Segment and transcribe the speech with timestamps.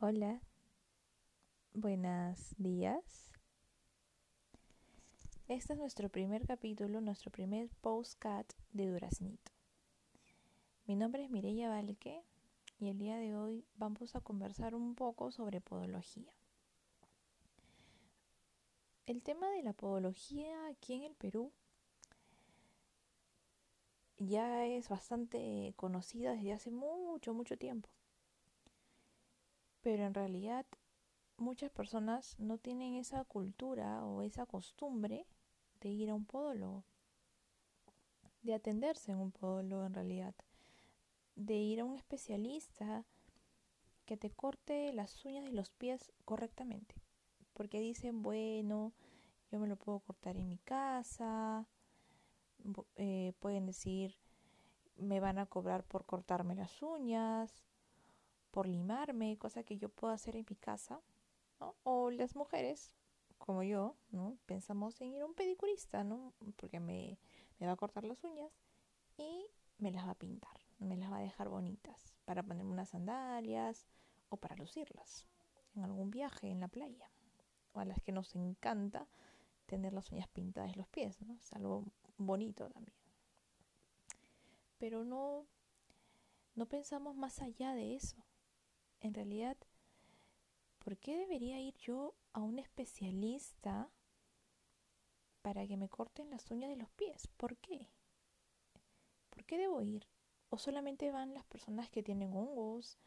[0.00, 0.40] Hola,
[1.74, 3.32] buenos días.
[5.48, 9.50] Este es nuestro primer capítulo, nuestro primer postcat de Duraznito.
[10.86, 12.22] Mi nombre es Mireya Valque
[12.78, 16.32] y el día de hoy vamos a conversar un poco sobre podología.
[19.04, 21.52] El tema de la podología aquí en el Perú
[24.16, 27.88] ya es bastante conocida desde hace mucho, mucho tiempo
[29.82, 30.66] pero en realidad
[31.36, 35.26] muchas personas no tienen esa cultura o esa costumbre
[35.80, 36.84] de ir a un podólogo,
[38.42, 40.34] de atenderse en un podólogo en realidad,
[41.36, 43.04] de ir a un especialista
[44.04, 46.94] que te corte las uñas de los pies correctamente,
[47.52, 48.92] porque dicen, bueno,
[49.50, 51.66] yo me lo puedo cortar en mi casa,
[52.96, 54.16] eh, pueden decir,
[54.96, 57.62] me van a cobrar por cortarme las uñas,
[58.50, 61.00] por limarme, cosa que yo puedo hacer en mi casa,
[61.82, 62.94] O las mujeres,
[63.38, 64.38] como yo, ¿no?
[64.46, 66.32] Pensamos en ir a un pedicurista, ¿no?
[66.56, 67.18] Porque me,
[67.58, 68.52] me va a cortar las uñas
[69.16, 69.46] y
[69.78, 73.88] me las va a pintar, me las va a dejar bonitas para ponerme unas sandalias
[74.28, 75.26] o para lucirlas
[75.74, 77.10] en algún viaje en la playa.
[77.72, 79.08] O a las que nos encanta
[79.66, 81.34] tener las uñas pintadas en los pies, ¿no?
[81.34, 81.84] Es algo
[82.16, 82.96] bonito también.
[84.78, 85.46] Pero no,
[86.54, 88.27] no pensamos más allá de eso
[89.00, 89.56] en realidad,
[90.78, 93.90] ¿por qué debería ir yo a un especialista
[95.42, 97.28] para que me corten las uñas de los pies?
[97.36, 97.88] ¿Por qué?
[99.30, 100.06] ¿Por qué debo ir?
[100.50, 102.98] ¿O solamente van las personas que tienen hongos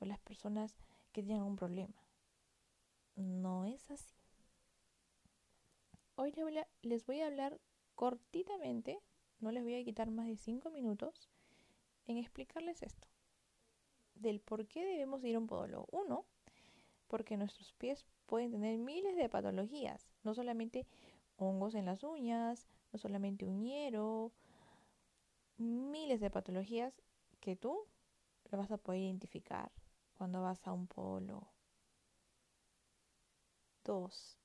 [0.00, 0.76] o las personas
[1.12, 1.94] que tienen un problema?
[3.16, 4.14] No es así.
[6.16, 6.34] Hoy
[6.82, 7.60] les voy a hablar
[7.94, 9.00] cortitamente,
[9.40, 11.30] no les voy a quitar más de 5 minutos,
[12.06, 13.11] en explicarles esto
[14.22, 15.86] del por qué debemos ir a un podólogo.
[15.90, 16.24] Uno,
[17.08, 20.86] porque nuestros pies pueden tener miles de patologías, no solamente
[21.36, 24.32] hongos en las uñas, no solamente uñero,
[25.58, 26.94] miles de patologías
[27.40, 27.86] que tú
[28.50, 29.70] lo vas a poder identificar
[30.14, 31.52] cuando vas a un podólogo.
[33.84, 34.38] Dos,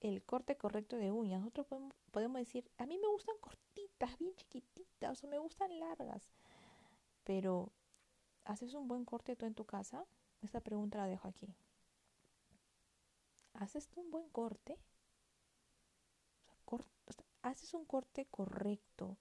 [0.00, 1.40] el corte correcto de uñas.
[1.40, 6.28] Nosotros podemos, podemos decir, a mí me gustan cortitas, bien chiquititas, o me gustan largas,
[7.24, 7.72] pero
[8.48, 10.04] ¿Haces un buen corte tú en tu casa?
[10.40, 11.54] Esta pregunta la dejo aquí.
[13.52, 14.78] ¿Haces tú un buen corte?
[17.42, 19.18] ¿Haces un corte correcto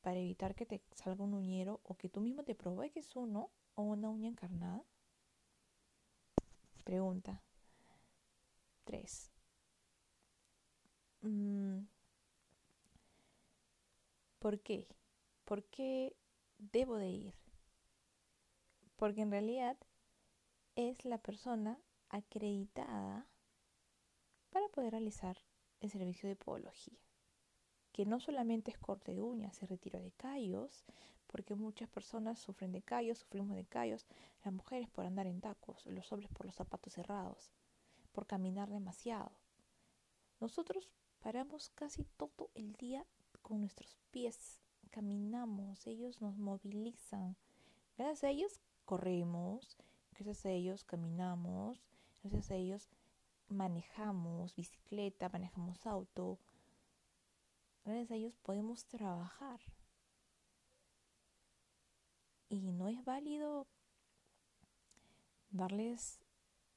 [0.00, 3.82] para evitar que te salga un uñero o que tú mismo te provoques uno o
[3.82, 4.82] una uña encarnada?
[6.82, 7.40] Pregunta
[8.84, 9.30] 3.
[11.22, 11.86] Mm,
[14.40, 14.88] ¿Por qué?
[15.44, 16.16] ¿Por qué
[16.58, 17.47] debo de ir?
[18.98, 19.76] Porque en realidad
[20.74, 21.78] es la persona
[22.08, 23.26] acreditada
[24.50, 25.38] para poder realizar
[25.80, 26.98] el servicio de podología,
[27.92, 30.84] que no solamente es corte de uñas, es retiro de callos,
[31.28, 34.04] porque muchas personas sufren de callos, sufrimos de callos,
[34.44, 37.52] las mujeres por andar en tacos, los hombres por los zapatos cerrados,
[38.10, 39.30] por caminar demasiado.
[40.40, 43.06] Nosotros paramos casi todo el día
[43.42, 44.60] con nuestros pies,
[44.90, 47.36] caminamos, ellos nos movilizan.
[47.96, 49.76] Gracias a ellos corremos,
[50.12, 51.84] gracias a ellos caminamos,
[52.22, 52.88] gracias a ellos
[53.48, 56.38] manejamos bicicleta, manejamos auto,
[57.84, 59.60] gracias a ellos podemos trabajar.
[62.48, 63.66] Y no es válido
[65.50, 66.18] darles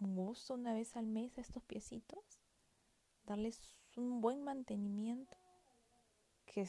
[0.00, 2.40] un gusto una vez al mes a estos piecitos,
[3.26, 5.36] darles un buen mantenimiento,
[6.46, 6.68] que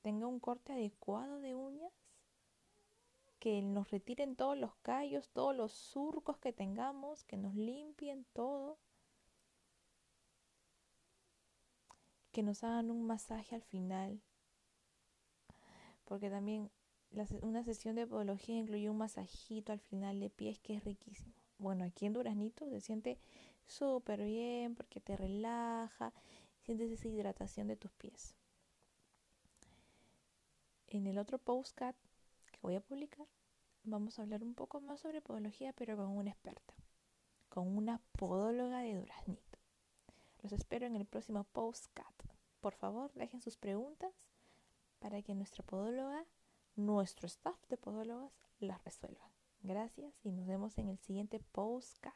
[0.00, 1.92] tenga un corte adecuado de uñas
[3.42, 8.78] que nos retiren todos los callos, todos los surcos que tengamos, que nos limpien todo,
[12.30, 14.22] que nos hagan un masaje al final,
[16.04, 16.70] porque también
[17.40, 21.34] una sesión de podología incluye un masajito al final de pies que es riquísimo.
[21.58, 23.18] Bueno, aquí en Duraznito se siente
[23.66, 26.14] súper bien porque te relaja,
[26.60, 28.36] sientes esa hidratación de tus pies.
[30.86, 31.96] En el otro postcat
[32.62, 33.26] voy a publicar,
[33.82, 36.74] vamos a hablar un poco más sobre podología, pero con una experta,
[37.48, 39.58] con una podóloga de Duraznito.
[40.42, 42.14] Los espero en el próximo postcat.
[42.60, 44.12] Por favor, dejen sus preguntas
[45.00, 46.24] para que nuestra podóloga,
[46.76, 49.28] nuestro staff de podólogas, las resuelva.
[49.62, 52.14] Gracias y nos vemos en el siguiente postcat.